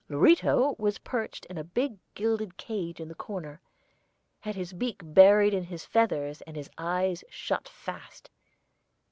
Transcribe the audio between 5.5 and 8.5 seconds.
in his feathers and his eyes shut fast.